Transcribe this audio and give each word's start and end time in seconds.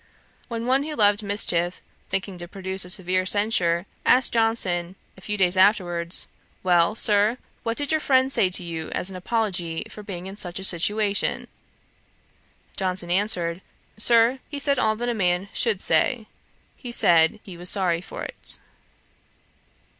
When 0.47 0.65
one 0.65 0.81
who 0.81 0.95
loved 0.95 1.21
mischief, 1.21 1.79
thinking 2.09 2.39
to 2.39 2.47
produce 2.47 2.83
a 2.83 2.89
severe 2.89 3.23
censure, 3.23 3.85
asked 4.03 4.33
Johnson, 4.33 4.95
a 5.15 5.21
few 5.21 5.37
days 5.37 5.55
afterwards, 5.55 6.27
'Well, 6.63 6.95
Sir, 6.95 7.37
what 7.61 7.77
did 7.77 7.91
your 7.91 8.01
friend 8.01 8.31
say 8.31 8.49
to 8.49 8.63
you, 8.63 8.89
as 8.93 9.11
an 9.11 9.15
apology 9.15 9.83
for 9.91 10.01
being 10.01 10.25
in 10.25 10.35
such 10.35 10.57
a 10.57 10.63
situation?' 10.63 11.47
Johnson 12.75 13.11
answered, 13.11 13.61
'Sir, 13.95 14.39
he 14.49 14.57
said 14.57 14.79
all 14.79 14.95
that 14.95 15.07
a 15.07 15.13
man 15.13 15.49
should 15.53 15.83
say: 15.83 16.25
he 16.75 16.91
said 16.91 17.39
he 17.43 17.55
was 17.55 17.69
sorry 17.69 18.01
for 18.01 18.23
it.' 18.23 18.57